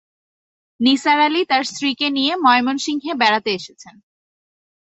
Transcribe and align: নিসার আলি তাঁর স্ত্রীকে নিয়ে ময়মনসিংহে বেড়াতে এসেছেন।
নিসার 0.79 1.19
আলি 1.19 1.41
তাঁর 1.49 1.63
স্ত্রীকে 1.63 2.07
নিয়ে 2.09 2.33
ময়মনসিংহে 2.45 3.11
বেড়াতে 3.21 3.49
এসেছেন। 3.53 3.95